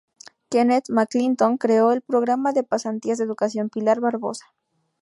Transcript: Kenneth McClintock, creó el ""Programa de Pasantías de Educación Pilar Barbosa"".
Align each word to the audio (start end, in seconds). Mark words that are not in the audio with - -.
Kenneth 0.49 0.89
McClintock, 0.89 1.59
creó 1.59 1.91
el 1.91 2.01
""Programa 2.01 2.53
de 2.53 2.63
Pasantías 2.63 3.19
de 3.19 3.25
Educación 3.25 3.69
Pilar 3.69 3.99
Barbosa"". 3.99 4.47